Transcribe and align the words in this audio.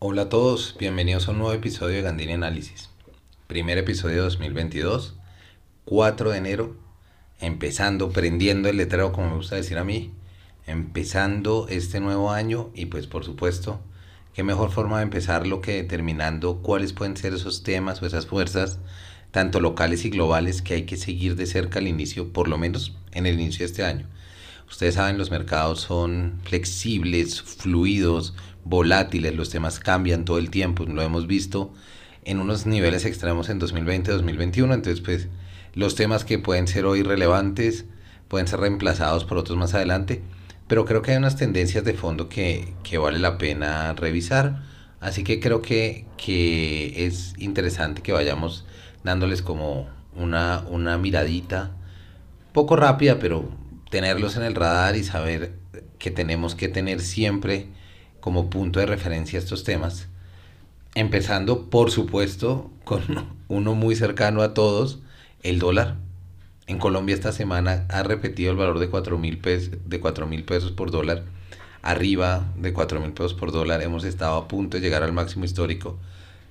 Hola 0.00 0.22
a 0.22 0.28
todos, 0.28 0.76
bienvenidos 0.78 1.26
a 1.26 1.32
un 1.32 1.38
nuevo 1.38 1.52
episodio 1.52 1.96
de 1.96 2.02
Gandini 2.02 2.34
Análisis. 2.34 2.88
Primer 3.48 3.78
episodio 3.78 4.18
de 4.18 4.22
2022, 4.22 5.16
4 5.86 6.30
de 6.30 6.38
enero, 6.38 6.76
empezando, 7.40 8.10
prendiendo 8.10 8.68
el 8.68 8.76
letrero 8.76 9.10
como 9.10 9.30
me 9.30 9.34
gusta 9.34 9.56
decir 9.56 9.76
a 9.76 9.82
mí, 9.82 10.12
empezando 10.68 11.66
este 11.68 11.98
nuevo 11.98 12.30
año 12.30 12.70
y 12.76 12.86
pues 12.86 13.08
por 13.08 13.24
supuesto, 13.24 13.80
qué 14.34 14.44
mejor 14.44 14.70
forma 14.70 14.98
de 14.98 15.02
empezarlo 15.02 15.60
que 15.60 15.72
determinando 15.72 16.62
cuáles 16.62 16.92
pueden 16.92 17.16
ser 17.16 17.34
esos 17.34 17.64
temas 17.64 18.00
o 18.00 18.06
esas 18.06 18.26
fuerzas, 18.26 18.78
tanto 19.32 19.58
locales 19.58 20.04
y 20.04 20.10
globales, 20.10 20.62
que 20.62 20.74
hay 20.74 20.82
que 20.84 20.96
seguir 20.96 21.34
de 21.34 21.46
cerca 21.46 21.80
al 21.80 21.88
inicio, 21.88 22.32
por 22.32 22.46
lo 22.46 22.56
menos 22.56 22.96
en 23.10 23.26
el 23.26 23.34
inicio 23.34 23.66
de 23.66 23.72
este 23.72 23.82
año. 23.82 24.06
Ustedes 24.70 24.94
saben, 24.94 25.18
los 25.18 25.30
mercados 25.30 25.80
son 25.80 26.40
flexibles, 26.44 27.42
fluidos, 27.42 28.34
volátiles, 28.64 29.34
los 29.34 29.50
temas 29.50 29.80
cambian 29.80 30.24
todo 30.24 30.38
el 30.38 30.50
tiempo, 30.50 30.84
lo 30.84 31.02
hemos 31.02 31.26
visto 31.26 31.72
en 32.24 32.38
unos 32.38 32.66
niveles 32.66 33.04
extremos 33.06 33.48
en 33.48 33.60
2020-2021, 33.60 34.74
entonces 34.74 35.00
pues 35.00 35.28
los 35.74 35.94
temas 35.94 36.24
que 36.24 36.38
pueden 36.38 36.68
ser 36.68 36.84
hoy 36.84 37.02
relevantes 37.02 37.86
pueden 38.28 38.46
ser 38.46 38.60
reemplazados 38.60 39.24
por 39.24 39.38
otros 39.38 39.56
más 39.56 39.72
adelante, 39.72 40.22
pero 40.66 40.84
creo 40.84 41.00
que 41.00 41.12
hay 41.12 41.16
unas 41.16 41.36
tendencias 41.36 41.84
de 41.84 41.94
fondo 41.94 42.28
que, 42.28 42.74
que 42.82 42.98
vale 42.98 43.18
la 43.18 43.38
pena 43.38 43.94
revisar, 43.94 44.62
así 45.00 45.24
que 45.24 45.40
creo 45.40 45.62
que, 45.62 46.04
que 46.18 47.06
es 47.06 47.32
interesante 47.38 48.02
que 48.02 48.12
vayamos 48.12 48.66
dándoles 49.02 49.40
como 49.40 49.88
una, 50.14 50.64
una 50.68 50.98
miradita, 50.98 51.70
poco 52.52 52.76
rápida, 52.76 53.18
pero 53.18 53.48
tenerlos 53.90 54.36
en 54.36 54.42
el 54.42 54.54
radar 54.54 54.96
y 54.96 55.04
saber 55.04 55.52
que 55.98 56.10
tenemos 56.10 56.54
que 56.54 56.68
tener 56.68 57.00
siempre 57.00 57.66
como 58.20 58.50
punto 58.50 58.80
de 58.80 58.86
referencia 58.86 59.38
estos 59.38 59.64
temas. 59.64 60.08
Empezando, 60.94 61.70
por 61.70 61.90
supuesto, 61.90 62.70
con 62.84 63.02
uno 63.48 63.74
muy 63.74 63.96
cercano 63.96 64.42
a 64.42 64.54
todos, 64.54 65.00
el 65.42 65.58
dólar. 65.58 65.96
En 66.66 66.78
Colombia 66.78 67.14
esta 67.14 67.32
semana 67.32 67.86
ha 67.88 68.02
repetido 68.02 68.50
el 68.50 68.58
valor 68.58 68.78
de 68.78 68.90
4 68.90 69.16
mil 69.16 69.38
pesos, 69.38 69.78
pesos 70.46 70.72
por 70.72 70.90
dólar, 70.90 71.24
arriba 71.80 72.46
de 72.56 72.74
4 72.74 73.00
mil 73.00 73.12
pesos 73.12 73.32
por 73.32 73.52
dólar. 73.52 73.80
Hemos 73.82 74.04
estado 74.04 74.36
a 74.36 74.48
punto 74.48 74.76
de 74.76 74.82
llegar 74.82 75.02
al 75.02 75.14
máximo 75.14 75.46
histórico. 75.46 75.98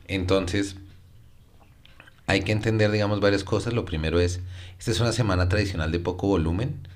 Entonces, 0.07 0.75
hay 2.25 2.41
que 2.41 2.51
entender, 2.51 2.89
digamos, 2.89 3.19
varias 3.19 3.43
cosas. 3.43 3.73
Lo 3.73 3.85
primero 3.85 4.19
es, 4.19 4.39
esta 4.79 4.89
es 4.89 4.99
una 4.99 5.11
semana 5.11 5.49
tradicional 5.49 5.91
de 5.91 5.99
poco 5.99 6.27
volumen 6.27 6.87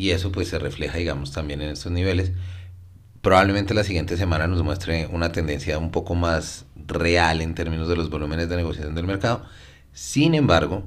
y 0.00 0.12
eso 0.12 0.32
pues 0.32 0.48
se 0.48 0.58
refleja, 0.58 0.96
digamos, 0.96 1.30
también 1.30 1.60
en 1.60 1.68
estos 1.68 1.92
niveles. 1.92 2.32
Probablemente 3.20 3.74
la 3.74 3.84
siguiente 3.84 4.16
semana 4.16 4.46
nos 4.46 4.62
muestre 4.62 5.06
una 5.12 5.30
tendencia 5.30 5.76
un 5.76 5.90
poco 5.90 6.14
más 6.14 6.64
real 6.74 7.42
en 7.42 7.54
términos 7.54 7.86
de 7.86 7.96
los 7.96 8.08
volúmenes 8.08 8.48
de 8.48 8.56
negociación 8.56 8.94
del 8.94 9.06
mercado. 9.06 9.44
Sin 9.92 10.34
embargo, 10.34 10.84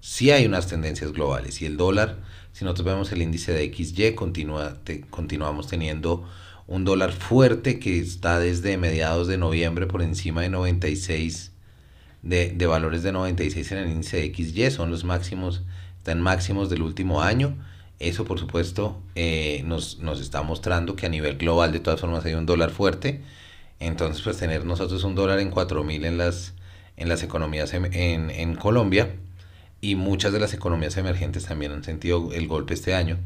sí 0.00 0.32
hay 0.32 0.46
unas 0.46 0.66
tendencias 0.66 1.12
globales 1.12 1.62
y 1.62 1.66
el 1.66 1.76
dólar, 1.76 2.18
si 2.50 2.64
nosotros 2.64 2.86
vemos 2.86 3.12
el 3.12 3.22
índice 3.22 3.52
de 3.52 3.72
XY, 3.72 4.16
continúa, 4.16 4.78
continuamos 5.10 5.68
teniendo 5.68 6.28
un 6.66 6.84
dólar 6.84 7.12
fuerte 7.12 7.78
que 7.78 8.00
está 8.00 8.40
desde 8.40 8.78
mediados 8.78 9.28
de 9.28 9.38
noviembre 9.38 9.86
por 9.86 10.02
encima 10.02 10.42
de 10.42 10.48
96, 10.48 11.52
de, 12.22 12.50
de 12.50 12.66
valores 12.66 13.04
de 13.04 13.12
96 13.12 13.70
en 13.70 13.78
el 13.78 13.90
índice 13.90 14.16
de 14.16 14.34
XY, 14.34 14.72
son 14.72 14.90
los 14.90 15.04
máximos, 15.04 15.62
están 15.98 16.20
máximos 16.20 16.68
del 16.68 16.82
último 16.82 17.22
año 17.22 17.56
eso, 17.98 18.24
por 18.24 18.38
supuesto, 18.38 19.00
eh, 19.14 19.62
nos, 19.64 19.98
nos, 20.00 20.20
está 20.20 20.42
mostrando 20.42 20.96
que 20.96 21.06
a 21.06 21.08
nivel 21.08 21.38
global, 21.38 21.72
de 21.72 21.80
todas 21.80 22.00
formas, 22.00 22.24
hay 22.24 22.34
un 22.34 22.46
dólar 22.46 22.70
fuerte. 22.70 23.22
Entonces, 23.80 24.22
pues 24.22 24.38
tener 24.38 24.64
nosotros 24.64 25.04
un 25.04 25.14
dólar 25.14 25.38
en 25.40 25.50
4.000 25.50 26.06
en 26.06 26.18
las, 26.18 26.54
en 26.96 27.08
las 27.08 27.22
economías 27.22 27.72
en, 27.74 27.92
en, 28.30 28.54
Colombia 28.56 29.16
y 29.80 29.94
muchas 29.96 30.32
de 30.32 30.40
las 30.40 30.54
economías 30.54 30.96
emergentes 30.96 31.46
también 31.46 31.72
han 31.72 31.84
sentido 31.84 32.32
el 32.32 32.48
golpe 32.48 32.74
este 32.74 32.94
año, 32.94 33.18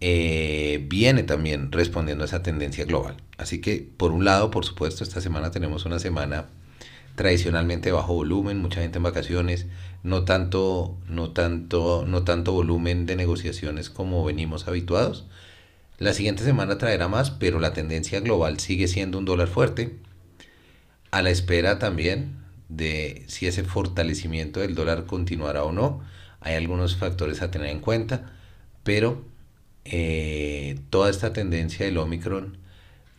eh, 0.00 0.84
viene 0.88 1.22
también 1.24 1.72
respondiendo 1.72 2.24
a 2.24 2.26
esa 2.26 2.42
tendencia 2.42 2.84
global. 2.84 3.16
Así 3.36 3.60
que, 3.60 3.88
por 3.96 4.12
un 4.12 4.24
lado, 4.24 4.50
por 4.50 4.64
supuesto, 4.64 5.04
esta 5.04 5.20
semana 5.20 5.50
tenemos 5.50 5.84
una 5.84 5.98
semana 5.98 6.46
tradicionalmente 7.14 7.92
bajo 7.92 8.14
volumen, 8.14 8.60
mucha 8.60 8.80
gente 8.80 8.98
en 8.98 9.04
vacaciones, 9.04 9.66
no 10.02 10.24
tanto, 10.24 10.96
no 11.08 11.30
tanto, 11.30 12.04
no 12.06 12.24
tanto 12.24 12.52
volumen 12.52 13.06
de 13.06 13.16
negociaciones 13.16 13.90
como 13.90 14.24
venimos 14.24 14.68
habituados. 14.68 15.26
La 15.98 16.12
siguiente 16.12 16.44
semana 16.44 16.78
traerá 16.78 17.08
más, 17.08 17.30
pero 17.30 17.60
la 17.60 17.72
tendencia 17.72 18.20
global 18.20 18.58
sigue 18.58 18.88
siendo 18.88 19.18
un 19.18 19.24
dólar 19.24 19.48
fuerte, 19.48 19.96
a 21.10 21.22
la 21.22 21.30
espera 21.30 21.78
también 21.78 22.44
de 22.68 23.24
si 23.28 23.46
ese 23.46 23.62
fortalecimiento 23.62 24.60
del 24.60 24.74
dólar 24.74 25.06
continuará 25.06 25.64
o 25.64 25.72
no. 25.72 26.02
Hay 26.40 26.56
algunos 26.56 26.96
factores 26.96 27.40
a 27.42 27.50
tener 27.50 27.68
en 27.68 27.80
cuenta, 27.80 28.32
pero 28.82 29.24
eh, 29.84 30.80
toda 30.90 31.10
esta 31.10 31.32
tendencia 31.32 31.86
del 31.86 31.98
Omicron 31.98 32.58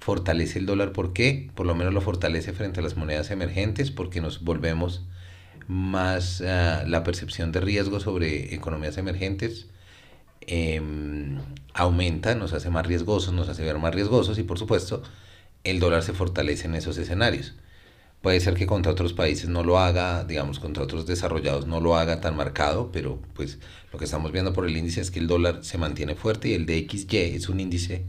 fortalece 0.06 0.60
el 0.60 0.68
dólar. 0.68 0.92
¿Por 0.92 1.14
qué? 1.14 1.50
Por 1.56 1.66
lo 1.66 1.74
menos 1.74 1.92
lo 1.92 2.00
fortalece 2.00 2.54
frente 2.54 2.80
a 2.80 2.84
las 2.84 2.96
monedas 2.96 3.32
emergentes 3.32 3.90
porque 3.90 4.22
nos 4.22 4.44
volvemos 4.44 5.02
más 5.68 6.42
ah, 6.42 6.84
la 6.86 7.04
percepción 7.04 7.52
de 7.52 7.60
riesgo 7.60 8.00
sobre 8.00 8.54
economías 8.54 9.00
emergentes 9.00 9.66
em, 10.42 11.40
aumenta, 11.74 12.36
nos 12.36 12.54
hace 12.54 12.70
más 12.70 12.86
riesgosos, 12.86 13.34
nos 13.34 13.50
hace 13.50 13.64
ver 13.64 13.80
más 13.80 13.96
riesgosos 13.96 14.38
y 14.38 14.44
por 14.44 14.60
supuesto 14.60 15.02
el 15.64 15.80
dólar 15.80 16.04
se 16.04 16.14
fortalece 16.14 16.68
en 16.68 16.76
esos 16.76 17.00
escenarios. 17.00 17.56
Puede 18.22 18.40
ser 18.42 18.54
que 18.54 18.68
contra 18.68 18.92
otros 18.92 19.14
países 19.14 19.50
no 19.50 19.64
lo 19.64 19.80
haga, 19.80 20.24
digamos, 20.24 20.60
contra 20.60 20.84
otros 20.84 21.08
desarrollados 21.08 21.66
no 21.66 21.82
lo 21.82 21.96
haga 21.98 22.22
tan 22.22 22.36
marcado, 22.36 22.92
pero 22.92 23.20
pues 23.34 23.58
lo 23.92 23.98
que 23.98 24.06
estamos 24.06 24.32
viendo 24.32 24.54
por 24.54 24.68
el 24.68 24.78
índice 24.78 25.02
es 25.02 25.10
que 25.10 25.18
el 25.18 25.26
dólar 25.26 25.64
se 25.64 25.80
mantiene 25.80 26.14
fuerte 26.14 26.50
y 26.50 26.54
el 26.54 26.68
DXY 26.68 27.18
es 27.18 27.50
un 27.50 27.60
índice 27.60 28.06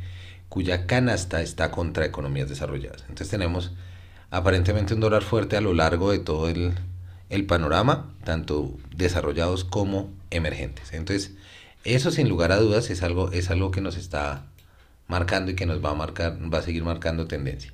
cuya 0.49 0.87
canasta 0.87 1.43
está 1.43 1.71
contra 1.71 2.07
economías 2.07 2.49
desarrolladas. 2.49 3.03
Entonces 3.03 3.29
tenemos 3.29 3.73
aparentemente 4.31 4.95
un 4.95 5.01
dólar 5.01 5.23
fuerte 5.23 5.57
a 5.57 5.61
lo 5.61 5.75
largo 5.75 6.11
de 6.11 6.19
todo 6.19 6.49
el, 6.49 6.75
panorama, 7.47 8.13
tanto 8.25 8.77
desarrollados 8.95 9.65
como 9.65 10.11
emergentes. 10.31 10.93
Entonces, 10.93 11.33
eso 11.85 12.11
sin 12.11 12.29
lugar 12.29 12.53
a 12.53 12.57
dudas 12.57 12.91
es 12.91 13.03
algo, 13.03 13.31
es 13.33 13.51
algo 13.51 13.71
que 13.71 13.81
nos 13.81 13.97
está 13.97 14.47
marcando 15.09 15.51
y 15.51 15.55
que 15.55 15.67
nos 15.67 15.85
va 15.85 15.91
a 15.91 15.95
marcar, 15.95 16.39
va 16.53 16.59
a 16.59 16.63
seguir 16.63 16.85
marcando 16.85 17.27
tendencia. 17.27 17.73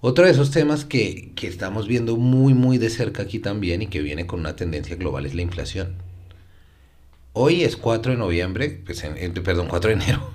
Otro 0.00 0.26
de 0.26 0.32
esos 0.32 0.50
temas 0.50 0.84
que, 0.84 1.32
que, 1.34 1.46
estamos 1.46 1.88
viendo 1.88 2.16
muy 2.16 2.52
muy 2.52 2.76
de 2.76 2.90
cerca 2.90 3.22
aquí 3.22 3.38
también 3.38 3.80
y 3.80 3.86
que 3.86 4.02
viene 4.02 4.26
con 4.26 4.40
una 4.40 4.54
tendencia 4.54 4.96
global 4.96 5.24
es 5.24 5.34
la 5.34 5.40
inflación. 5.40 5.94
Hoy 7.32 7.64
es 7.64 7.76
4 7.76 8.12
de 8.12 8.18
noviembre, 8.18 8.82
pues 8.84 9.02
perdón, 9.42 9.66
4 9.68 9.88
de 9.88 9.94
enero, 9.94 10.30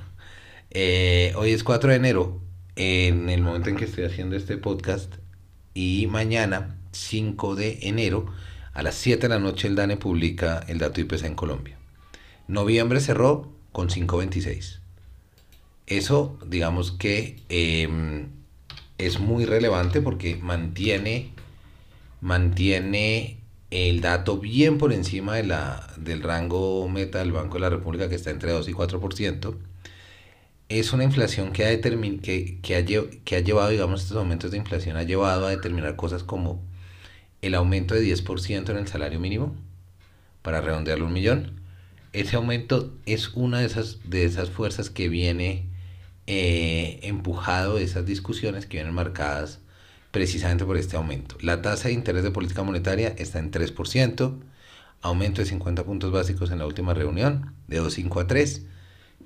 eh, 0.71 1.33
hoy 1.35 1.51
es 1.51 1.63
4 1.63 1.89
de 1.89 1.95
enero, 1.95 2.39
en 2.75 3.29
el 3.29 3.41
momento 3.41 3.69
en 3.69 3.75
que 3.75 3.85
estoy 3.85 4.05
haciendo 4.05 4.35
este 4.35 4.57
podcast, 4.57 5.15
y 5.73 6.07
mañana, 6.07 6.77
5 6.91 7.55
de 7.55 7.79
enero, 7.81 8.27
a 8.73 8.83
las 8.83 8.95
7 8.95 9.23
de 9.23 9.29
la 9.29 9.39
noche, 9.39 9.67
el 9.67 9.75
DANE 9.75 9.97
publica 9.97 10.63
el 10.67 10.77
dato 10.77 11.01
IPC 11.01 11.23
en 11.25 11.35
Colombia. 11.35 11.77
Noviembre 12.47 12.99
cerró 12.99 13.51
con 13.71 13.89
5.26. 13.89 14.79
Eso, 15.87 16.37
digamos 16.45 16.91
que 16.91 17.41
em, 17.49 18.27
es 18.97 19.19
muy 19.19 19.45
relevante 19.45 20.01
porque 20.01 20.37
mantiene, 20.37 21.31
mantiene 22.21 23.39
el 23.71 24.01
dato 24.01 24.37
bien 24.37 24.77
por 24.77 24.93
encima 24.93 25.35
de 25.35 25.43
la, 25.43 25.93
del 25.97 26.21
rango 26.21 26.87
meta 26.87 27.19
del 27.19 27.31
Banco 27.31 27.55
de 27.55 27.61
la 27.61 27.69
República 27.69 28.07
que 28.07 28.15
está 28.15 28.29
entre 28.29 28.51
2 28.51 28.69
y 28.69 28.73
4% 28.73 29.55
es 30.69 30.93
una 30.93 31.03
inflación 31.03 31.51
que 31.51 31.65
ha, 31.65 31.81
que, 31.81 32.59
que, 32.61 32.75
ha, 32.75 32.85
que 32.85 33.35
ha 33.35 33.39
llevado, 33.39 33.69
digamos, 33.69 34.03
estos 34.03 34.17
aumentos 34.17 34.51
de 34.51 34.57
inflación, 34.57 34.97
ha 34.97 35.03
llevado 35.03 35.47
a 35.47 35.49
determinar 35.49 35.95
cosas 35.95 36.23
como 36.23 36.63
el 37.41 37.55
aumento 37.55 37.95
de 37.95 38.03
10% 38.03 38.69
en 38.69 38.77
el 38.77 38.87
salario 38.87 39.19
mínimo, 39.19 39.55
para 40.43 40.61
redondearlo 40.61 41.07
un 41.07 41.13
millón. 41.13 41.61
Ese 42.13 42.35
aumento 42.35 42.93
es 43.05 43.29
una 43.35 43.59
de 43.59 43.65
esas, 43.65 43.99
de 44.09 44.25
esas 44.25 44.49
fuerzas 44.49 44.89
que 44.89 45.09
viene 45.09 45.67
eh, 46.27 46.99
empujado, 47.03 47.79
esas 47.79 48.05
discusiones 48.05 48.65
que 48.65 48.77
vienen 48.77 48.93
marcadas 48.93 49.59
precisamente 50.11 50.65
por 50.65 50.77
este 50.77 50.97
aumento. 50.97 51.35
La 51.41 51.61
tasa 51.61 51.87
de 51.89 51.95
interés 51.95 52.23
de 52.23 52.31
política 52.31 52.63
monetaria 52.63 53.09
está 53.17 53.39
en 53.39 53.51
3%, 53.51 54.39
aumento 55.01 55.41
de 55.41 55.47
50 55.47 55.83
puntos 55.83 56.11
básicos 56.11 56.51
en 56.51 56.59
la 56.59 56.67
última 56.67 56.93
reunión, 56.93 57.53
de 57.67 57.81
2,5 57.81 58.21
a 58.21 58.27
3 58.27 58.65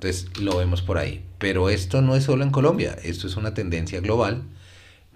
entonces 0.04 0.38
lo 0.40 0.58
vemos 0.58 0.82
por 0.82 0.98
ahí. 0.98 1.24
Pero 1.40 1.70
esto 1.70 2.02
no 2.02 2.16
es 2.16 2.26
solo 2.26 2.44
en 2.44 2.52
Colombia, 2.52 2.98
esto 3.04 3.28
es 3.28 3.38
una 3.38 3.54
tendencia 3.54 4.02
global, 4.02 4.44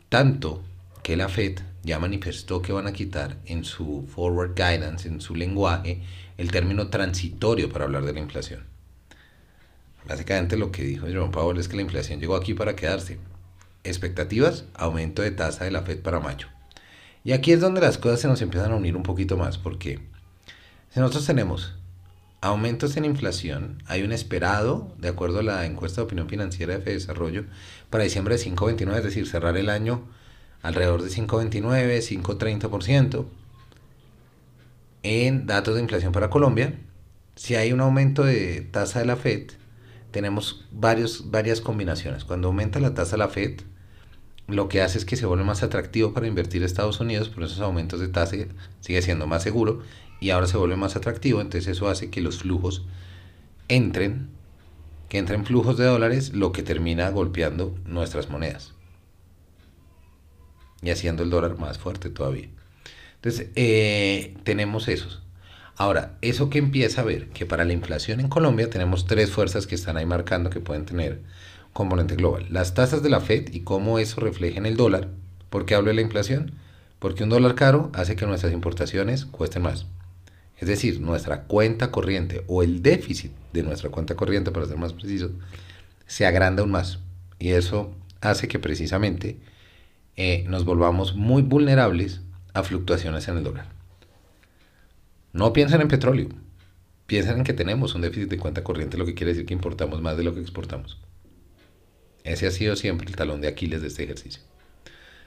tanto 0.08 0.64
que 1.04 1.18
la 1.18 1.28
Fed 1.28 1.60
ya 1.84 2.00
manifestó 2.00 2.62
que 2.62 2.72
van 2.72 2.88
a 2.88 2.94
quitar 2.94 3.38
en 3.46 3.66
su 3.66 4.08
forward 4.14 4.56
guidance, 4.56 5.08
en 5.08 5.20
su 5.20 5.36
lenguaje, 5.36 6.02
el 6.38 6.52
término 6.52 6.88
transitorio 6.90 7.70
para 7.70 7.86
hablar 7.86 8.06
de 8.06 8.14
la 8.14 8.20
inflación. 8.20 8.64
Básicamente 10.08 10.56
lo 10.56 10.72
que 10.72 10.84
dijo 10.84 11.08
Jerome 11.08 11.34
Powell 11.34 11.60
es 11.60 11.68
que 11.68 11.76
la 11.76 11.82
inflación 11.82 12.22
llegó 12.22 12.36
aquí 12.36 12.54
para 12.54 12.76
quedarse. 12.76 13.20
expectativas, 13.84 14.66
aumento 14.74 15.22
de 15.22 15.32
tasa 15.32 15.64
de 15.64 15.72
la 15.72 15.82
Fed 15.82 16.02
para 16.02 16.20
mayo. 16.20 16.48
Y 17.24 17.32
aquí 17.34 17.52
es 17.52 17.62
donde 17.62 17.82
las 17.82 17.98
cosas 17.98 18.22
se 18.22 18.28
nos 18.28 18.42
empiezan 18.42 18.72
a 18.72 18.76
unir 18.76 18.96
un 18.96 19.04
poquito 19.04 19.38
más, 19.38 19.58
porque 19.58 20.00
si 20.94 21.00
nosotros 21.00 21.26
tenemos 21.26 21.74
aumentos 22.42 22.98
en 22.98 23.06
inflación, 23.06 23.82
hay 23.88 24.04
un 24.04 24.12
esperado, 24.12 24.94
de 24.98 25.10
acuerdo 25.10 25.40
a 25.40 25.44
la 25.44 25.66
encuesta 25.66 26.02
de 26.02 26.06
opinión 26.06 26.30
financiera 26.30 26.78
de 26.78 26.94
Desarrollo, 26.94 27.46
para 27.90 28.04
diciembre 28.04 28.38
de 28.38 28.44
5,29, 28.44 28.98
es 28.98 29.04
decir, 29.04 29.28
cerrar 29.28 29.58
el 29.58 29.70
año 29.70 30.04
alrededor 30.62 31.02
de 31.02 31.10
5,29, 31.10 32.22
5,30% 32.22 33.26
en 35.04 35.46
datos 35.46 35.76
de 35.76 35.82
inflación 35.82 36.12
para 36.12 36.30
Colombia. 36.30 36.80
Si 37.36 37.56
hay 37.56 37.72
un 37.72 37.82
aumento 37.82 38.24
de 38.24 38.62
tasa 38.62 39.00
de 39.00 39.06
la 39.06 39.16
Fed, 39.16 39.52
tenemos 40.12 40.66
varios, 40.72 41.30
varias 41.32 41.62
combinaciones. 41.62 42.24
Cuando 42.24 42.48
aumenta 42.48 42.80
la 42.80 42.94
tasa 42.94 43.12
de 43.12 43.18
la 43.20 43.30
Fed, 43.30 43.62
lo 44.48 44.70
que 44.70 44.82
hace 44.82 44.98
es 44.98 45.06
que 45.06 45.18
se 45.18 45.26
vuelve 45.26 45.44
más 45.44 45.64
atractivo 45.64 46.14
para 46.14 46.28
invertir 46.28 46.64
Estados 46.64 47.00
Unidos, 47.00 47.30
por 47.30 47.44
esos 47.44 47.60
aumentos 47.60 48.00
de 48.00 48.08
tasa 48.08 48.36
sigue 48.80 49.02
siendo 49.02 49.28
más 49.28 49.44
seguro 49.44 49.82
y 50.20 50.32
ahora 50.32 50.48
se 50.48 50.58
vuelve 50.58 50.76
más 50.76 50.96
atractivo, 50.96 51.42
entonces 51.42 51.68
eso 51.68 51.90
hace 51.90 52.10
que 52.10 52.22
los 52.22 52.40
flujos 52.40 52.86
entren, 53.68 54.30
que 55.10 55.18
entren 55.18 55.46
flujos 55.46 55.78
de 55.78 55.86
dólares, 55.86 56.34
lo 56.34 56.52
que 56.52 56.64
termina 56.64 57.10
golpeando 57.10 57.76
nuestras 57.86 58.30
monedas 58.30 58.74
y 60.82 60.90
haciendo 60.90 61.24
el 61.24 61.30
dólar 61.30 61.58
más 61.58 61.78
fuerte 61.78 62.10
todavía. 62.10 62.50
Entonces, 63.16 63.48
eh, 63.56 64.36
tenemos 64.44 64.88
esos. 64.88 65.24
Ahora, 65.76 66.18
eso 66.22 66.50
que 66.50 66.58
empieza 66.60 67.02
a 67.02 67.06
ver, 67.06 67.30
que 67.30 67.46
para 67.46 67.66
la 67.66 67.74
inflación 67.74 68.20
en 68.20 68.30
Colombia 68.30 68.70
tenemos 68.70 69.06
tres 69.06 69.32
fuerzas 69.32 69.68
que 69.68 69.76
están 69.76 69.98
ahí 69.98 70.06
marcando 70.06 70.50
que 70.50 70.60
pueden 70.60 70.86
tener 70.86 71.22
componente 71.74 72.16
global. 72.16 72.48
Las 72.50 72.74
tasas 72.74 73.04
de 73.04 73.10
la 73.10 73.22
Fed 73.22 73.54
y 73.54 73.62
cómo 73.62 74.00
eso 74.00 74.20
refleja 74.20 74.58
en 74.58 74.66
el 74.66 74.78
dólar. 74.78 75.10
¿Por 75.50 75.66
qué 75.66 75.76
hablo 75.76 75.90
de 75.90 75.96
la 75.96 76.02
inflación? 76.02 76.54
Porque 77.00 77.24
un 77.24 77.30
dólar 77.30 77.54
caro 77.54 77.92
hace 77.94 78.16
que 78.16 78.26
nuestras 78.26 78.54
importaciones 78.54 79.26
cuesten 79.26 79.62
más. 79.62 79.86
Es 80.58 80.68
decir, 80.68 81.00
nuestra 81.00 81.44
cuenta 81.44 81.92
corriente 81.92 82.44
o 82.48 82.64
el 82.64 82.82
déficit 82.82 83.32
de 83.54 83.64
nuestra 83.64 83.90
cuenta 83.90 84.16
corriente, 84.16 84.52
para 84.52 84.66
ser 84.66 84.78
más 84.78 84.94
preciso, 84.94 85.32
se 86.08 86.26
agranda 86.26 86.62
aún 86.62 86.72
más. 86.72 87.00
Y 87.40 87.50
eso 87.50 87.94
hace 88.22 88.48
que 88.48 88.60
precisamente 88.60 89.38
eh, 90.16 90.44
nos 90.48 90.66
volvamos 90.66 91.16
muy 91.16 91.44
vulnerables 91.44 92.22
a 92.54 92.64
fluctuaciones 92.64 93.28
en 93.28 93.38
el 93.38 93.44
dólar. 93.44 93.68
No 95.32 95.54
piensen 95.54 95.82
en 95.82 95.88
petróleo, 95.88 96.30
piensen 97.06 97.38
en 97.38 97.44
que 97.44 97.54
tenemos 97.54 97.94
un 97.94 98.02
déficit 98.02 98.30
de 98.30 98.40
cuenta 98.40 98.64
corriente, 98.64 98.98
lo 98.98 99.06
que 99.06 99.14
quiere 99.14 99.34
decir 99.34 99.46
que 99.46 99.54
importamos 99.54 100.02
más 100.02 100.18
de 100.18 100.24
lo 100.24 100.34
que 100.34 100.42
exportamos. 100.42 101.00
Ese 102.24 102.48
ha 102.48 102.52
sido 102.52 102.76
siempre 102.76 103.08
el 103.08 103.16
talón 103.16 103.42
de 103.42 103.48
Aquiles 103.48 103.82
de 103.82 103.88
este 103.88 104.04
ejercicio. 104.04 104.42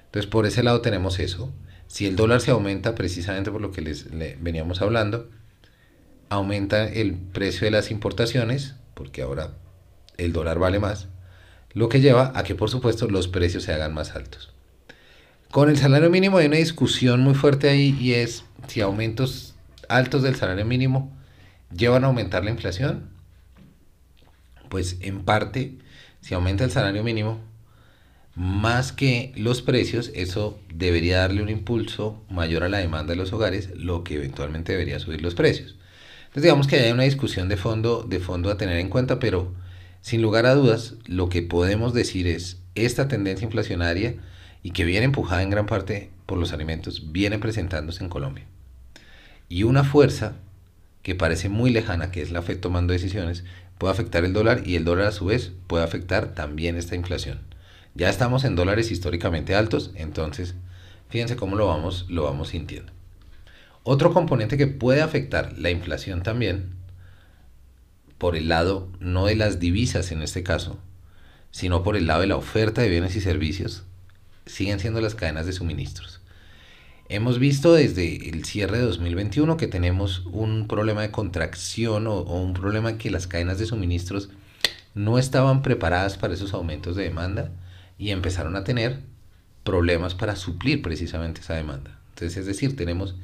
Entonces, 0.07 0.29
por 0.29 0.45
ese 0.45 0.65
lado 0.65 0.81
tenemos 0.81 1.21
eso. 1.21 1.53
Si 1.91 2.07
el 2.07 2.15
dólar 2.15 2.41
se 2.41 2.53
aumenta, 2.53 2.95
precisamente 2.95 3.51
por 3.51 3.61
lo 3.61 3.73
que 3.73 3.81
les, 3.81 4.07
veníamos 4.41 4.81
hablando, 4.81 5.29
aumenta 6.29 6.85
el 6.85 7.15
precio 7.15 7.65
de 7.65 7.73
las 7.73 7.91
importaciones, 7.91 8.77
porque 8.95 9.23
ahora 9.23 9.51
el 10.17 10.33
dólar 10.33 10.61
vale 10.61 10.79
más, 10.79 11.09
lo 11.73 11.89
que 11.89 12.01
lleva 12.01 12.31
a 12.37 12.45
que, 12.45 12.55
por 12.55 12.71
supuesto, 12.71 13.09
los 13.09 13.27
precios 13.27 13.65
se 13.65 13.73
hagan 13.73 13.93
más 13.93 14.15
altos. 14.15 14.53
Con 15.51 15.69
el 15.69 15.79
salario 15.79 16.11
mínimo 16.11 16.39
hay 16.39 16.47
una 16.47 16.59
discusión 16.59 17.23
muy 17.23 17.35
fuerte 17.35 17.69
ahí 17.69 17.99
y 18.01 18.13
es 18.13 18.45
si 18.69 18.83
aumentos 18.83 19.57
altos 19.89 20.23
del 20.23 20.37
salario 20.37 20.65
mínimo 20.65 21.13
llevan 21.77 22.05
a 22.05 22.07
aumentar 22.07 22.45
la 22.45 22.51
inflación. 22.51 23.11
Pues 24.69 24.99
en 25.01 25.25
parte, 25.25 25.77
si 26.21 26.35
aumenta 26.35 26.63
el 26.63 26.71
salario 26.71 27.03
mínimo, 27.03 27.50
más 28.35 28.93
que 28.93 29.33
los 29.37 29.63
precios, 29.63 30.11
eso 30.15 30.59
debería 30.73 31.19
darle 31.19 31.43
un 31.43 31.49
impulso 31.49 32.23
mayor 32.31 32.63
a 32.63 32.69
la 32.69 32.79
demanda 32.79 33.13
de 33.13 33.17
los 33.17 33.33
hogares, 33.33 33.71
lo 33.77 34.05
que 34.05 34.15
eventualmente 34.15 34.73
debería 34.73 35.01
subir 35.01 35.21
los 35.23 35.35
precios. 35.35 35.77
Entonces 36.23 36.45
digamos 36.45 36.67
que 36.67 36.77
hay 36.77 36.93
una 36.93 37.03
discusión 37.03 37.49
de 37.49 37.57
fondo, 37.57 38.05
de 38.09 38.21
fondo 38.21 38.51
a 38.51 38.57
tener 38.57 38.79
en 38.79 38.89
cuenta, 38.89 39.19
pero 39.19 39.53
sin 40.01 40.23
lugar 40.23 40.47
a 40.47 40.55
dudas, 40.55 40.95
lo 41.07 41.29
que 41.29 41.43
podemos 41.43 41.93
decir 41.93 42.27
es 42.27 42.59
esta 42.75 43.09
tendencia 43.09 43.45
inflacionaria 43.45 44.15
y 44.63 44.71
que 44.71 44.85
viene 44.85 45.07
empujada 45.07 45.43
en 45.43 45.51
gran 45.51 45.67
parte 45.67 46.11
por 46.27 46.39
los 46.39 46.53
alimentos, 46.53 47.13
viene 47.13 47.39
presentándose 47.39 48.05
en 48.05 48.11
Colombia. 48.11 48.45
Y 49.49 49.65
una 49.65 49.83
fuerza 49.83 50.37
que 51.03 51.15
parece 51.15 51.49
muy 51.49 51.71
lejana, 51.71 52.13
que 52.13 52.23
es 52.23 52.31
la 52.31 52.43
FED 52.43 52.61
tomando 52.61 52.93
decisiones, 52.93 53.45
puede 53.79 53.93
afectar 53.93 54.25
el 54.25 54.33
dólar 54.33 54.63
y 54.65 54.77
el 54.77 54.85
dólar 54.85 55.09
a 55.09 55.13
su 55.13 55.25
vez 55.25 55.53
puede 55.67 55.83
afectar 55.83 56.35
también 56.35 56.77
esta 56.77 56.95
inflación. 56.95 57.50
Ya 57.95 58.09
estamos 58.09 58.45
en 58.45 58.55
dólares 58.55 58.91
históricamente 58.93 59.55
altos, 59.55 59.91
entonces 59.95 60.55
fíjense 61.09 61.37
cómo 61.37 61.57
lo 61.57 61.67
vamos, 61.67 62.07
lo 62.09 62.23
vamos 62.23 62.51
sintiendo. 62.51 62.93
Otro 63.83 64.13
componente 64.13 64.57
que 64.57 64.69
puede 64.69 65.03
afectar 65.03 65.59
la 65.59 65.71
inflación 65.71 66.23
también, 66.23 66.75
por 68.17 68.37
el 68.37 68.49
lado 68.49 68.89
no 69.01 69.27
de 69.27 69.35
las 69.35 69.59
divisas 69.59 70.13
en 70.13 70.23
este 70.23 70.45
caso, 70.45 70.79
sino 71.51 71.83
por 71.83 71.97
el 71.97 72.07
lado 72.07 72.21
de 72.21 72.29
la 72.29 72.37
oferta 72.37 72.81
de 72.81 72.89
bienes 72.89 73.17
y 73.17 73.21
servicios, 73.21 73.83
siguen 74.47 74.79
siendo 74.79 75.01
las 75.01 75.17
cadenas 75.17 75.47
de 75.47 75.53
suministros. 75.53 76.21
Hemos 77.09 77.41
visto 77.41 77.73
desde 77.73 78.29
el 78.29 78.45
cierre 78.45 78.79
de 78.79 78.85
2021 78.85 79.57
que 79.57 79.67
tenemos 79.67 80.25
un 80.27 80.69
problema 80.69 81.03
de 81.03 81.11
contracción 81.11 82.07
o, 82.07 82.19
o 82.19 82.41
un 82.41 82.55
problema 82.55 82.99
que 82.99 83.11
las 83.11 83.27
cadenas 83.27 83.59
de 83.59 83.67
suministros 83.67 84.29
no 84.95 85.19
estaban 85.19 85.63
preparadas 85.63 86.17
para 86.19 86.35
esos 86.35 86.55
aumentos 86.55 86.95
de 86.95 87.05
demanda 87.05 87.51
y 88.01 88.13
empezaron 88.13 88.57
a 88.57 88.65
tener 88.65 89.03
problemas 89.63 90.15
para 90.15 90.35
suplir 90.35 90.81
precisamente 90.81 91.43
esa 91.43 91.55
demanda. 91.55 92.01
Entonces, 92.09 92.39
es 92.39 92.47
decir, 92.47 92.75
tenemos 92.75 93.15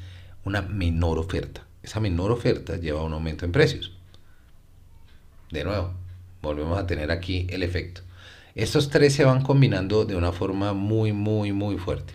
una 0.44 0.60
menor 0.60 1.18
oferta. 1.18 1.66
Esa 1.82 1.98
menor 1.98 2.30
oferta 2.30 2.76
lleva 2.76 3.00
a 3.00 3.04
un 3.04 3.14
aumento 3.14 3.46
en 3.46 3.52
precios. 3.52 3.96
De 5.50 5.64
nuevo, 5.64 5.94
volvemos 6.42 6.78
a 6.78 6.86
tener 6.86 7.10
aquí 7.10 7.46
el 7.48 7.62
efecto. 7.62 8.02
Estos 8.54 8.90
tres 8.90 9.14
se 9.14 9.24
van 9.24 9.42
combinando 9.42 10.04
de 10.04 10.14
una 10.14 10.30
forma 10.30 10.74
muy, 10.74 11.10
muy, 11.14 11.52
muy 11.52 11.78
fuerte. 11.78 12.12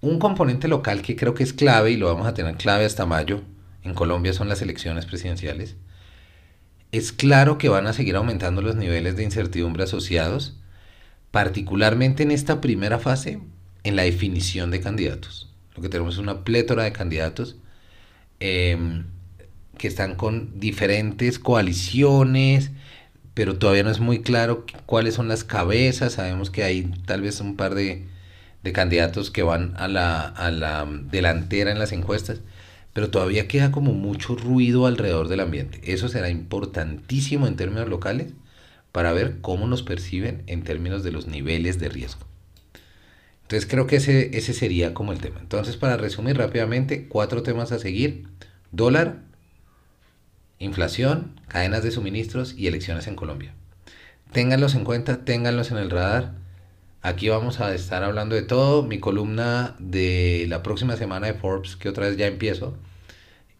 Un 0.00 0.18
componente 0.18 0.66
local 0.66 1.02
que 1.02 1.14
creo 1.14 1.34
que 1.34 1.44
es 1.44 1.52
clave 1.52 1.92
y 1.92 1.96
lo 1.96 2.08
vamos 2.08 2.26
a 2.26 2.34
tener 2.34 2.56
clave 2.56 2.84
hasta 2.84 3.06
mayo 3.06 3.42
en 3.84 3.94
Colombia 3.94 4.32
son 4.32 4.48
las 4.48 4.60
elecciones 4.60 5.06
presidenciales. 5.06 5.76
Es 6.90 7.12
claro 7.12 7.58
que 7.58 7.68
van 7.68 7.86
a 7.86 7.92
seguir 7.92 8.16
aumentando 8.16 8.60
los 8.60 8.74
niveles 8.74 9.14
de 9.14 9.22
incertidumbre 9.22 9.84
asociados 9.84 10.56
particularmente 11.30 12.22
en 12.22 12.30
esta 12.30 12.60
primera 12.60 12.98
fase, 12.98 13.40
en 13.84 13.96
la 13.96 14.02
definición 14.02 14.70
de 14.70 14.80
candidatos. 14.80 15.50
Lo 15.74 15.82
que 15.82 15.88
tenemos 15.88 16.14
es 16.14 16.20
una 16.20 16.44
plétora 16.44 16.84
de 16.84 16.92
candidatos 16.92 17.56
em, 18.40 19.04
que 19.78 19.88
están 19.88 20.16
con 20.16 20.58
diferentes 20.58 21.38
coaliciones, 21.38 22.70
pero 23.34 23.56
todavía 23.56 23.84
no 23.84 23.90
es 23.90 24.00
muy 24.00 24.22
claro 24.22 24.66
cuáles 24.86 25.14
son 25.14 25.28
las 25.28 25.44
cabezas. 25.44 26.14
Sabemos 26.14 26.50
que 26.50 26.64
hay 26.64 26.82
tal 27.06 27.22
vez 27.22 27.40
un 27.40 27.56
par 27.56 27.74
de, 27.74 28.06
de 28.62 28.72
candidatos 28.72 29.30
que 29.30 29.42
van 29.42 29.74
a 29.76 29.88
la, 29.88 30.22
a 30.22 30.50
la 30.50 30.86
delantera 31.10 31.70
en 31.70 31.78
las 31.78 31.92
encuestas, 31.92 32.40
pero 32.92 33.10
todavía 33.10 33.48
queda 33.48 33.70
como 33.70 33.92
mucho 33.92 34.34
ruido 34.34 34.86
alrededor 34.86 35.28
del 35.28 35.40
ambiente. 35.40 35.80
Eso 35.84 36.08
será 36.08 36.28
importantísimo 36.28 37.46
en 37.46 37.56
términos 37.56 37.88
locales 37.88 38.32
para 38.92 39.12
ver 39.12 39.40
cómo 39.40 39.66
nos 39.66 39.82
perciben 39.82 40.42
en 40.46 40.62
términos 40.62 41.02
de 41.02 41.12
los 41.12 41.26
niveles 41.26 41.78
de 41.78 41.88
riesgo. 41.88 42.26
Entonces 43.42 43.68
creo 43.68 43.86
que 43.86 43.96
ese, 43.96 44.36
ese 44.36 44.52
sería 44.52 44.94
como 44.94 45.12
el 45.12 45.18
tema. 45.18 45.40
Entonces 45.40 45.76
para 45.76 45.96
resumir 45.96 46.36
rápidamente, 46.36 47.08
cuatro 47.08 47.42
temas 47.42 47.72
a 47.72 47.78
seguir. 47.78 48.28
Dólar, 48.72 49.22
inflación, 50.58 51.40
cadenas 51.48 51.82
de 51.82 51.90
suministros 51.90 52.54
y 52.56 52.68
elecciones 52.68 53.06
en 53.06 53.16
Colombia. 53.16 53.54
Ténganlos 54.32 54.74
en 54.74 54.84
cuenta, 54.84 55.24
ténganlos 55.24 55.72
en 55.72 55.78
el 55.78 55.90
radar. 55.90 56.34
Aquí 57.02 57.28
vamos 57.28 57.60
a 57.60 57.74
estar 57.74 58.04
hablando 58.04 58.36
de 58.36 58.42
todo. 58.42 58.84
Mi 58.84 59.00
columna 59.00 59.74
de 59.80 60.46
la 60.48 60.62
próxima 60.62 60.96
semana 60.96 61.26
de 61.26 61.34
Forbes, 61.34 61.76
que 61.76 61.88
otra 61.88 62.06
vez 62.06 62.16
ya 62.16 62.26
empiezo, 62.26 62.76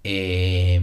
eh, 0.04 0.80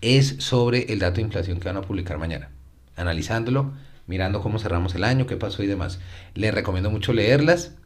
es 0.00 0.36
sobre 0.38 0.92
el 0.92 0.98
dato 0.98 1.16
de 1.16 1.22
inflación 1.22 1.60
que 1.60 1.68
van 1.68 1.76
a 1.76 1.82
publicar 1.82 2.18
mañana 2.18 2.51
analizándolo, 2.96 3.72
mirando 4.06 4.40
cómo 4.40 4.58
cerramos 4.58 4.94
el 4.94 5.04
año, 5.04 5.26
qué 5.26 5.36
pasó 5.36 5.62
y 5.62 5.66
demás. 5.66 6.00
Les 6.34 6.52
recomiendo 6.52 6.90
mucho 6.90 7.12
leerlas 7.12 7.76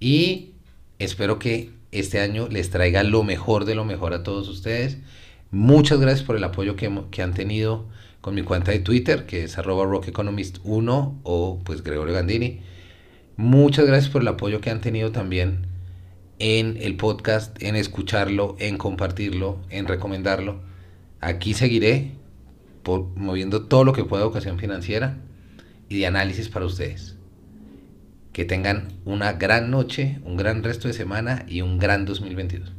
y 0.00 0.52
espero 0.98 1.38
que 1.38 1.70
este 1.92 2.20
año 2.20 2.48
les 2.48 2.70
traiga 2.70 3.02
lo 3.02 3.22
mejor 3.22 3.64
de 3.64 3.74
lo 3.74 3.84
mejor 3.84 4.14
a 4.14 4.22
todos 4.22 4.48
ustedes. 4.48 4.98
Muchas 5.50 6.00
gracias 6.00 6.26
por 6.26 6.36
el 6.36 6.44
apoyo 6.44 6.76
que, 6.76 6.90
que 7.10 7.22
han 7.22 7.34
tenido 7.34 7.86
con 8.20 8.34
mi 8.34 8.42
cuenta 8.42 8.72
de 8.72 8.78
Twitter, 8.78 9.26
que 9.26 9.44
es 9.44 9.58
arroba 9.58 9.84
rockeconomist1 9.84 11.20
o 11.22 11.60
pues 11.64 11.82
Gregorio 11.82 12.14
Gandini. 12.14 12.60
Muchas 13.36 13.86
gracias 13.86 14.10
por 14.10 14.22
el 14.22 14.28
apoyo 14.28 14.60
que 14.60 14.70
han 14.70 14.80
tenido 14.80 15.12
también 15.12 15.66
en 16.38 16.78
el 16.80 16.96
podcast, 16.96 17.62
en 17.62 17.76
escucharlo, 17.76 18.56
en 18.58 18.78
compartirlo, 18.78 19.58
en 19.70 19.86
recomendarlo. 19.86 20.60
Aquí 21.20 21.54
seguiré 21.54 22.12
moviendo 23.16 23.66
todo 23.66 23.84
lo 23.84 23.92
que 23.92 24.04
pueda 24.04 24.22
educación 24.22 24.58
financiera 24.58 25.18
y 25.88 25.98
de 25.98 26.06
análisis 26.06 26.48
para 26.48 26.66
ustedes. 26.66 27.16
Que 28.32 28.44
tengan 28.44 28.88
una 29.04 29.34
gran 29.34 29.70
noche, 29.70 30.20
un 30.24 30.36
gran 30.36 30.62
resto 30.62 30.88
de 30.88 30.94
semana 30.94 31.44
y 31.48 31.62
un 31.62 31.78
gran 31.78 32.04
2022. 32.04 32.72